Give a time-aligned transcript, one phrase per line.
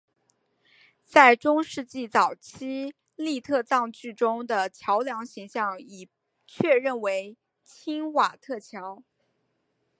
[1.05, 6.09] 在中世纪早期粟特葬具中的桥梁形象已
[6.47, 9.03] 确定为钦瓦特桥。